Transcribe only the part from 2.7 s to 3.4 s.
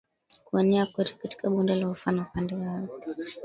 ardhi